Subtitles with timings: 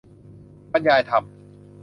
[0.71, 1.23] บรรยายธรรม